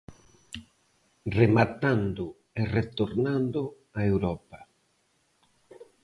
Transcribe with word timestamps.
Rematando 1.39 2.25
e 2.59 2.61
retornando 2.77 3.61
a 3.99 4.01
Europa. 4.13 4.59